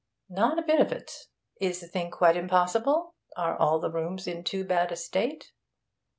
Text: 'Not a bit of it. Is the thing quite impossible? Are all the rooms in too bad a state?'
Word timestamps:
'Not 0.29 0.57
a 0.57 0.63
bit 0.63 0.79
of 0.79 0.91
it. 0.91 1.11
Is 1.59 1.79
the 1.79 1.87
thing 1.87 2.09
quite 2.09 2.35
impossible? 2.35 3.13
Are 3.37 3.55
all 3.55 3.77
the 3.77 3.91
rooms 3.91 4.25
in 4.25 4.43
too 4.43 4.63
bad 4.65 4.91
a 4.91 4.95
state?' 4.95 5.51